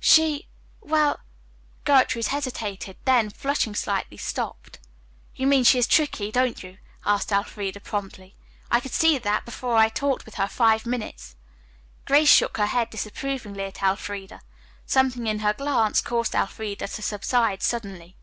[0.00, 0.46] She
[0.80, 1.18] well"
[1.84, 4.78] Gertrude hesitated, then, flushing slightly, stopped.
[5.34, 8.36] "You mean she is tricky, don't you?" asked Elfreda promptly.
[8.70, 11.34] "I could see that before I talked with her five minutes."
[12.04, 14.40] Grace shook her head disapprovingly at Elfreda.
[14.86, 18.14] Something in her glance caused Elfreda to subside suddenly.